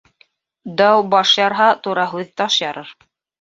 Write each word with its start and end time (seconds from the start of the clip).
Дау 0.79 1.03
баш 1.15 1.33
ярһа, 1.41 1.67
тура 1.85 2.07
һүҙ 2.15 2.33
таш 2.43 2.59
ярыр. 2.65 2.91